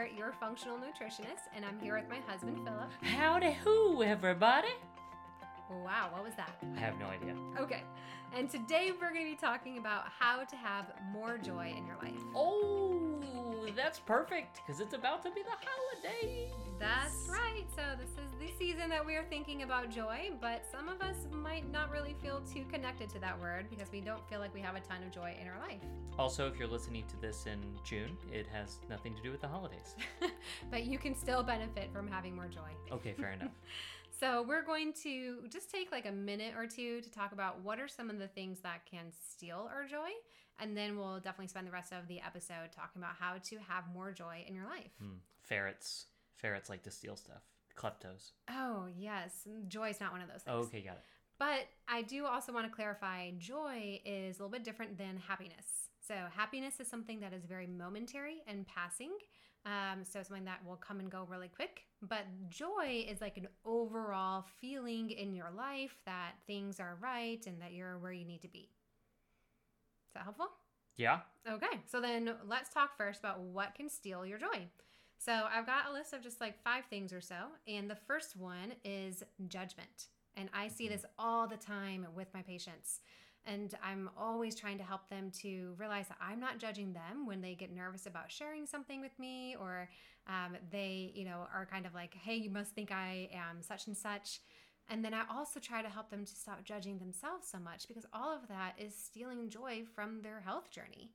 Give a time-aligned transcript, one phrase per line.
[0.00, 2.90] Claire, your functional nutritionist, and I'm here with my husband, Philip.
[3.02, 4.68] Howdy who, everybody.
[5.84, 6.50] Wow, what was that?
[6.76, 7.34] I have no idea.
[7.58, 7.82] Okay,
[8.34, 11.96] and today we're going to be talking about how to have more joy in your
[12.02, 12.20] life.
[12.34, 12.59] Oh,
[13.80, 16.50] that's perfect because it's about to be the holiday.
[16.78, 17.64] That's right.
[17.74, 21.16] So, this is the season that we are thinking about joy, but some of us
[21.32, 24.60] might not really feel too connected to that word because we don't feel like we
[24.60, 25.80] have a ton of joy in our life.
[26.18, 29.48] Also, if you're listening to this in June, it has nothing to do with the
[29.48, 29.94] holidays.
[30.70, 32.70] but you can still benefit from having more joy.
[32.92, 33.52] Okay, fair enough.
[34.18, 37.80] So, we're going to just take like a minute or two to talk about what
[37.80, 40.10] are some of the things that can steal our joy.
[40.60, 43.84] And then we'll definitely spend the rest of the episode talking about how to have
[43.92, 44.90] more joy in your life.
[45.00, 45.18] Hmm.
[45.42, 46.06] Ferrets.
[46.36, 47.42] Ferrets like to steal stuff.
[47.76, 48.32] Kleptos.
[48.50, 49.48] Oh, yes.
[49.68, 50.66] Joy is not one of those things.
[50.66, 51.04] Okay, got it.
[51.38, 55.88] But I do also want to clarify joy is a little bit different than happiness.
[56.06, 59.12] So, happiness is something that is very momentary and passing.
[59.64, 61.84] Um, so, something that will come and go really quick.
[62.02, 67.60] But joy is like an overall feeling in your life that things are right and
[67.62, 68.68] that you're where you need to be.
[70.10, 70.48] Is that helpful?
[70.96, 71.20] Yeah.
[71.48, 74.66] Okay, so then let's talk first about what can steal your joy.
[75.18, 77.36] So I've got a list of just like five things or so.
[77.68, 80.08] And the first one is judgment.
[80.34, 83.00] And I see this all the time with my patients.
[83.46, 87.40] And I'm always trying to help them to realize that I'm not judging them when
[87.40, 89.88] they get nervous about sharing something with me or
[90.26, 93.86] um, they, you know, are kind of like, hey, you must think I am such
[93.86, 94.40] and such.
[94.90, 98.04] And then I also try to help them to stop judging themselves so much because
[98.12, 101.12] all of that is stealing joy from their health journey.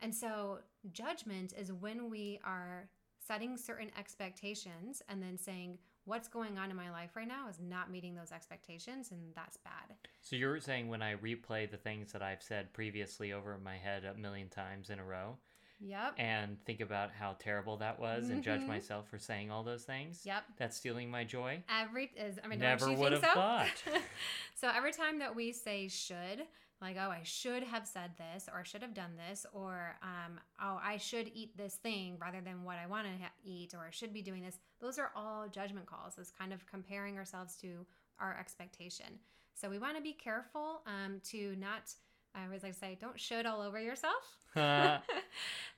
[0.00, 0.58] And so,
[0.92, 2.88] judgment is when we are
[3.26, 7.58] setting certain expectations and then saying, what's going on in my life right now is
[7.60, 9.96] not meeting those expectations, and that's bad.
[10.22, 14.04] So you're saying when I replay the things that I've said previously over my head
[14.04, 15.36] a million times in a row,
[15.80, 16.14] Yep.
[16.18, 20.22] and think about how terrible that was and judge myself for saying all those things.
[20.24, 20.44] Yep.
[20.56, 21.62] That's stealing my joy.
[21.68, 23.34] Every is I mean, Never would have so?
[23.34, 23.82] thought.
[24.54, 26.42] so every time that we say should,
[26.80, 30.38] like oh I should have said this or I should have done this or um
[30.62, 33.80] oh I should eat this thing rather than what I want to ha- eat or
[33.80, 34.58] I should be doing this.
[34.80, 36.14] Those are all judgment calls.
[36.18, 37.86] It's kind of comparing ourselves to
[38.18, 39.06] our expectation.
[39.54, 41.92] So we want to be careful um, to not.
[42.36, 44.36] I always like to say, don't should all over yourself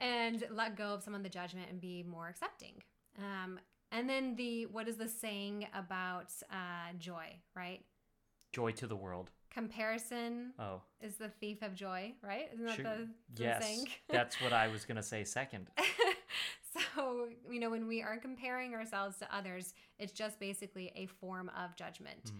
[0.00, 2.74] and let go of some of the judgment and be more accepting.
[3.18, 3.58] Um,
[3.92, 7.82] and then the what is the saying about uh, joy, right?
[8.54, 9.30] joy to the world.
[9.50, 12.48] Comparison Oh, is the thief of joy, right?
[12.54, 12.84] Isn't that sure.
[12.84, 13.64] the, the yes.
[13.64, 13.86] saying?
[14.08, 15.68] That's what I was going to say second.
[16.94, 21.50] so, you know, when we are comparing ourselves to others, it's just basically a form
[21.56, 22.24] of judgment.
[22.26, 22.32] Mm.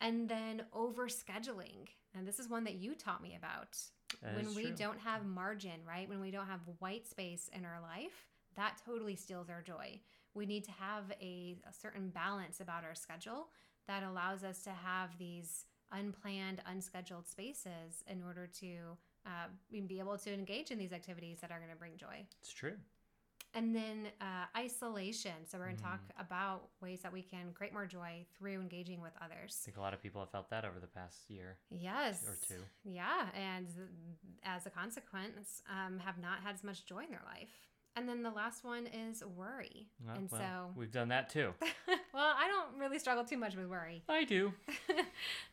[0.00, 1.88] And then overscheduling.
[2.16, 3.76] And this is one that you taught me about.
[4.22, 6.08] That when we don't have margin, right?
[6.08, 8.26] When we don't have white space in our life,
[8.56, 10.00] that totally steals our joy.
[10.34, 13.48] We need to have a, a certain balance about our schedule
[13.86, 19.48] that allows us to have these unplanned, unscheduled spaces in order to uh,
[19.86, 22.24] be able to engage in these activities that are going to bring joy.
[22.40, 22.74] It's true.
[23.54, 25.32] And then uh, isolation.
[25.46, 26.20] So, we're going to talk Mm.
[26.26, 29.58] about ways that we can create more joy through engaging with others.
[29.62, 31.56] I think a lot of people have felt that over the past year.
[31.70, 32.24] Yes.
[32.28, 32.62] Or two.
[32.84, 33.26] Yeah.
[33.34, 33.66] And
[34.44, 37.50] as a consequence, um, have not had as much joy in their life.
[37.98, 39.88] And then the last one is worry.
[40.06, 41.52] Well, and well, so, we've done that too.
[42.14, 44.04] well, I don't really struggle too much with worry.
[44.08, 44.52] I do.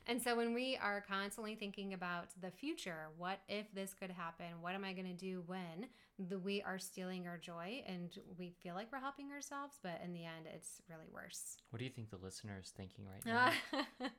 [0.08, 4.46] And so when we are constantly thinking about the future, what if this could happen?
[4.62, 5.88] What am I going to do when?
[6.30, 10.14] The, we are stealing our joy and we feel like we're helping ourselves, but in
[10.14, 11.58] the end, it's really worse.
[11.72, 13.52] What do you think the listener is thinking right now?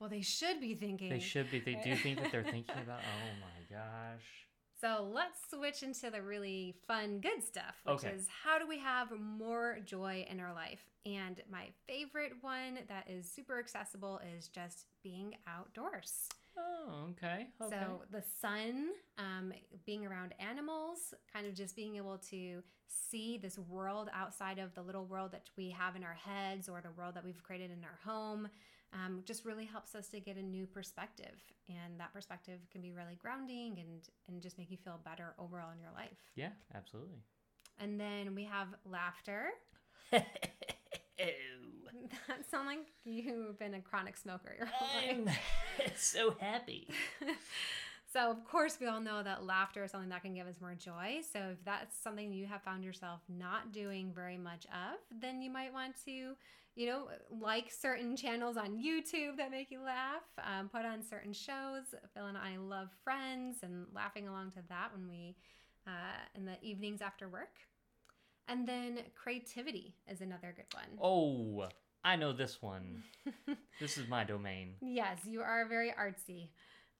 [0.00, 1.10] well, they should be thinking.
[1.10, 1.60] They should be.
[1.60, 3.00] They do think that they're thinking about.
[3.00, 4.43] Oh my gosh.
[4.84, 8.10] So let's switch into the really fun, good stuff, which Okay.
[8.10, 10.82] is how do we have more joy in our life?
[11.06, 16.28] And my favorite one that is super accessible is just being outdoors.
[16.58, 17.46] Oh, okay.
[17.62, 17.70] Okay.
[17.70, 19.54] So the sun, um,
[19.86, 22.62] being around animals, kind of just being able to
[23.10, 26.80] see this world outside of the little world that we have in our heads or
[26.80, 28.48] the world that we've created in our home,
[28.92, 32.92] um, just really helps us to get a new perspective, and that perspective can be
[32.92, 36.18] really grounding and and just make you feel better overall in your life.
[36.36, 37.18] yeah, absolutely.
[37.78, 39.48] And then we have laughter.
[42.28, 45.36] That sounds like you've been a chronic smoker your whole life.
[45.78, 46.88] I'm so happy.
[48.14, 50.76] So, of course, we all know that laughter is something that can give us more
[50.76, 51.20] joy.
[51.32, 55.50] So, if that's something you have found yourself not doing very much of, then you
[55.50, 56.36] might want to,
[56.76, 57.08] you know,
[57.40, 61.92] like certain channels on YouTube that make you laugh, um, put on certain shows.
[62.14, 65.34] Phil and I love Friends and laughing along to that when we,
[65.84, 67.56] uh, in the evenings after work.
[68.46, 71.00] And then creativity is another good one.
[71.02, 71.66] Oh,
[72.04, 73.02] I know this one.
[73.80, 74.74] this is my domain.
[74.80, 76.50] Yes, you are very artsy.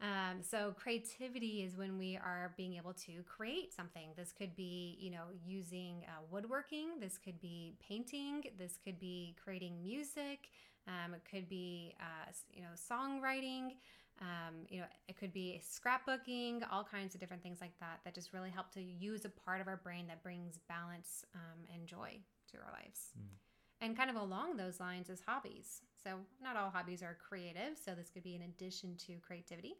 [0.00, 4.08] Um, so creativity is when we are being able to create something.
[4.17, 7.00] This could be, you know, using uh, woodworking.
[7.00, 8.44] This could be painting.
[8.58, 10.50] This could be creating music.
[10.87, 13.76] Um, it could be, uh, you know, songwriting.
[14.20, 16.62] Um, you know, it could be scrapbooking.
[16.70, 19.61] All kinds of different things like that that just really help to use a part
[19.61, 22.19] of our brain that brings balance um, and joy
[22.52, 23.12] to our lives.
[23.19, 23.44] Mm.
[23.84, 25.82] And kind of along those lines is hobbies.
[26.02, 26.10] So,
[26.42, 27.76] not all hobbies are creative.
[27.82, 29.75] So, this could be in addition to creativity.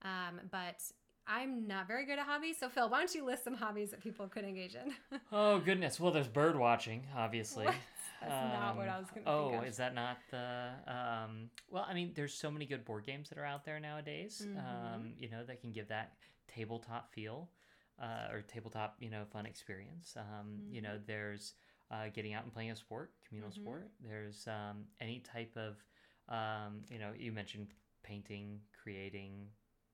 [0.00, 0.82] Um, but
[1.26, 2.56] I'm not very good at hobbies.
[2.58, 5.20] So, Phil, why don't you list some hobbies that people could engage in?
[5.32, 6.00] oh, goodness.
[6.00, 7.66] Well, there's bird watching, obviously.
[7.66, 7.74] What?
[8.22, 10.70] That's um, not what I was going to Oh, is that not the.
[10.86, 14.46] Um, well, I mean, there's so many good board games that are out there nowadays,
[14.46, 14.58] mm-hmm.
[14.58, 16.12] um, you know, that can give that
[16.48, 17.50] tabletop feel
[18.02, 20.14] uh, or tabletop, you know, fun experience.
[20.16, 20.74] Um, mm-hmm.
[20.74, 21.06] You know, mm-hmm.
[21.06, 21.52] there's
[21.90, 23.62] uh, getting out and playing a sport, communal mm-hmm.
[23.62, 23.90] sport.
[24.06, 25.76] There's um, any type of,
[26.28, 27.68] um, you know, you mentioned
[28.02, 29.46] painting, creating.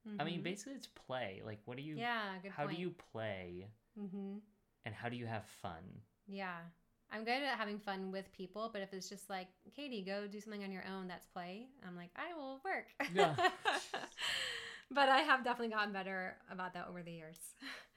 [0.09, 0.21] Mm-hmm.
[0.21, 0.45] I mean, mm-hmm.
[0.45, 1.43] basically, it's play.
[1.45, 1.97] Like, what do you?
[1.97, 2.53] Yeah, good.
[2.53, 2.77] How point.
[2.77, 3.67] do you play?
[3.99, 4.39] Mm-hmm.
[4.87, 5.83] And how do you have fun?
[6.27, 6.57] Yeah,
[7.13, 10.41] I'm good at having fun with people, but if it's just like, Katie, go do
[10.41, 11.67] something on your own, that's play.
[11.87, 12.87] I'm like, I will work.
[13.13, 13.35] Yeah.
[14.91, 17.39] but I have definitely gotten better about that over the years.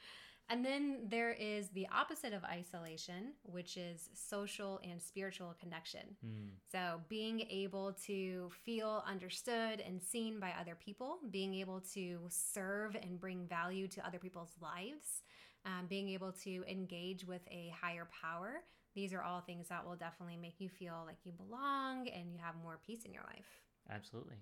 [0.49, 6.17] And then there is the opposite of isolation, which is social and spiritual connection.
[6.25, 6.49] Mm.
[6.71, 12.95] So, being able to feel understood and seen by other people, being able to serve
[12.95, 15.23] and bring value to other people's lives,
[15.65, 18.63] um, being able to engage with a higher power.
[18.95, 22.37] These are all things that will definitely make you feel like you belong and you
[22.43, 23.61] have more peace in your life.
[23.89, 24.37] Absolutely.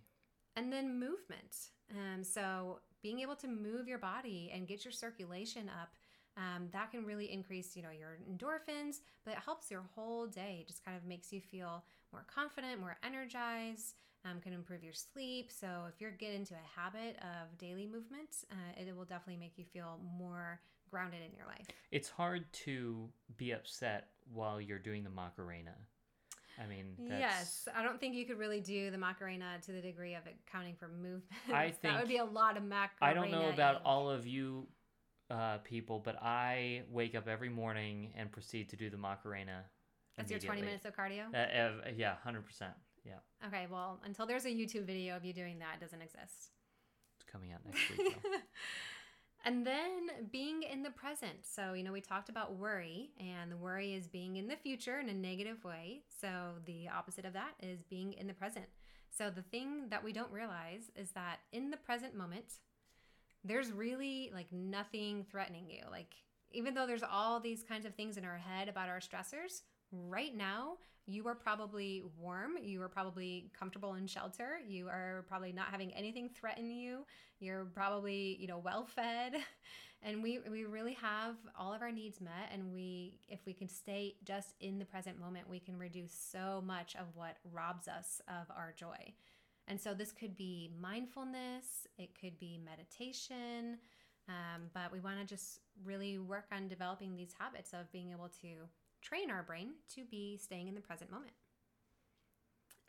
[0.56, 1.70] And then movement.
[1.92, 5.96] Um, so, being able to move your body and get your circulation up,
[6.38, 10.60] um, that can really increase, you know, your endorphins, but it helps your whole day.
[10.62, 14.94] It just kind of makes you feel more confident, more energized, um, can improve your
[14.94, 15.52] sleep.
[15.52, 19.58] So if you're get into a habit of daily movement, uh, it will definitely make
[19.58, 21.66] you feel more grounded in your life.
[21.92, 25.76] It's hard to be upset while you're doing the Macarena.
[26.60, 30.16] I mean, yes, I don't think you could really do the Macarena to the degree
[30.16, 31.24] of accounting for movement.
[31.52, 32.90] I think that would be a lot of Macarena.
[33.02, 34.68] I don't know about all of you
[35.30, 39.64] uh, people, but I wake up every morning and proceed to do the Macarena.
[40.18, 41.34] That's your 20 minutes of cardio?
[41.34, 42.42] Uh, uh, yeah, 100%.
[43.06, 43.14] Yeah.
[43.48, 46.52] Okay, well, until there's a YouTube video of you doing that, it doesn't exist.
[47.16, 48.18] It's coming out next week.
[49.46, 51.44] and then being in the present.
[51.44, 55.00] So, you know, we talked about worry, and the worry is being in the future
[55.00, 56.02] in a negative way.
[56.22, 58.66] So, the opposite of that is being in the present.
[59.10, 62.60] So, the thing that we don't realize is that in the present moment,
[63.44, 65.84] there's really like nothing threatening you.
[65.90, 66.14] Like,
[66.52, 69.62] even though there's all these kinds of things in our head about our stressors,
[69.92, 70.78] right now
[71.08, 72.52] you are probably warm.
[72.62, 74.60] You are probably comfortable in shelter.
[74.66, 77.06] You are probably not having anything threaten you.
[77.40, 79.34] You're probably, you know, well fed.
[80.04, 82.50] And we, we really have all of our needs met.
[82.52, 86.64] And we, if we can stay just in the present moment, we can reduce so
[86.66, 89.14] much of what robs us of our joy.
[89.68, 93.78] And so this could be mindfulness, it could be meditation,
[94.28, 98.30] um, but we want to just really work on developing these habits of being able
[98.42, 98.68] to
[99.02, 101.34] train our brain to be staying in the present moment.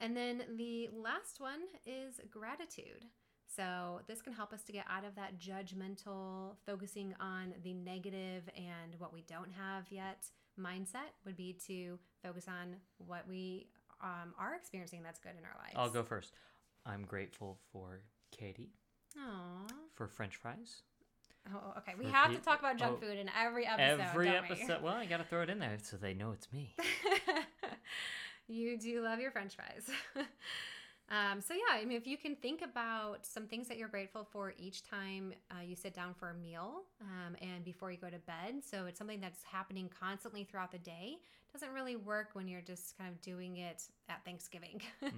[0.01, 3.05] And then the last one is gratitude.
[3.47, 8.45] So, this can help us to get out of that judgmental, focusing on the negative
[8.57, 10.25] and what we don't have yet
[10.59, 13.69] mindset, would be to focus on what we
[14.03, 15.75] um, are experiencing that's good in our lives.
[15.77, 16.33] I'll go first.
[16.87, 18.01] I'm grateful for
[18.31, 18.73] Katie.
[19.17, 19.71] Aww.
[19.95, 20.83] For French fries.
[21.55, 21.93] Oh, okay.
[21.99, 24.01] We have pe- to talk about junk oh, food in every episode.
[24.01, 24.79] Every episode.
[24.79, 24.85] We?
[24.85, 26.75] Well, I got to throw it in there so they know it's me.
[28.49, 29.89] you do love your French fries.
[31.11, 34.27] um, so yeah, I mean, if you can think about some things that you're grateful
[34.31, 38.09] for each time uh, you sit down for a meal um, and before you go
[38.09, 41.19] to bed, so it's something that's happening constantly throughout the day
[41.53, 45.09] doesn't really work when you're just kind of doing it at Thanksgiving mm.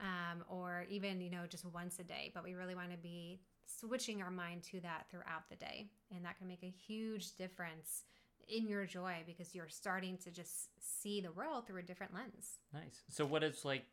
[0.00, 2.30] um, or even, you know, just once a day.
[2.34, 3.40] But we really want to be
[3.80, 5.88] switching our mind to that throughout the day.
[6.14, 8.04] And that can make a huge difference
[8.48, 12.58] in your joy because you're starting to just see the world through a different lens.
[12.72, 13.02] Nice.
[13.08, 13.84] So, what is like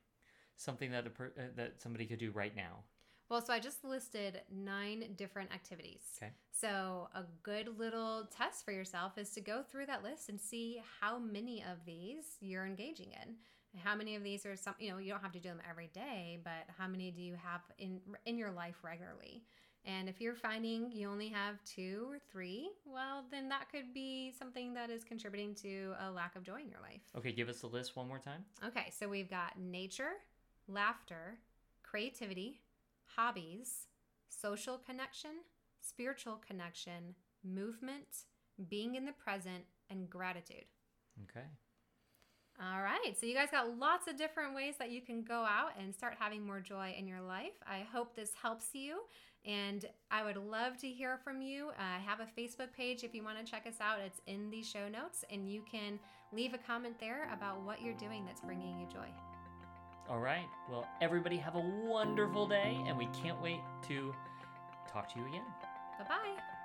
[0.56, 2.84] something that a per- uh, that somebody could do right now?
[3.30, 6.02] Well, so I just listed nine different activities.
[6.18, 6.32] Okay.
[6.54, 10.82] So a good little test for yourself is to go through that list and see
[11.02, 13.36] how many of these you're engaging in.
[13.84, 15.90] How many of these are some, you know, you don't have to do them every
[15.94, 19.44] day, but how many do you have in in your life regularly?
[19.86, 24.34] And if you're finding you only have two or three, well, then that could be
[24.38, 27.02] something that is contributing to a lack of joy in your life.
[27.18, 28.44] Okay, give us the list one more time.
[28.66, 30.12] Okay, so we've got nature,
[30.68, 31.40] laughter,
[31.84, 32.60] creativity,
[33.16, 33.88] hobbies,
[34.28, 35.32] social connection,
[35.80, 38.26] spiritual connection, movement,
[38.70, 40.66] being in the present, and gratitude.
[41.24, 41.46] Okay.
[42.60, 45.72] All right, so you guys got lots of different ways that you can go out
[45.80, 47.54] and start having more joy in your life.
[47.68, 49.02] I hope this helps you,
[49.46, 51.68] and I would love to hear from you.
[51.70, 54.50] Uh, I have a Facebook page if you want to check us out, it's in
[54.50, 56.00] the show notes, and you can
[56.34, 59.08] leave a comment there about what you're doing that's bringing you joy.
[60.10, 60.48] All right.
[60.70, 63.60] Well, everybody have a wonderful day, and we can't wait
[63.90, 64.16] to
[64.92, 65.46] talk to you again.
[66.00, 66.57] Bye bye.